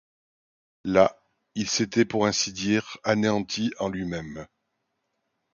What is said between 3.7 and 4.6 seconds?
en lui-même.